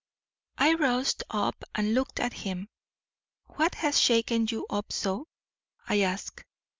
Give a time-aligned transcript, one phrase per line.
[0.57, 2.69] I roused up and looked at him.
[3.45, 5.27] 'What has shaken you up so?'
[5.87, 6.43] I asked.